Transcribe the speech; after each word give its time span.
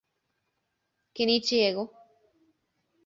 Kenichi 1.15 1.61
Ego 1.69 1.83